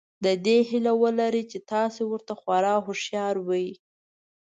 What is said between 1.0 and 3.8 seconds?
ولرئ چې تاسو ورته خورا هوښیار وئ.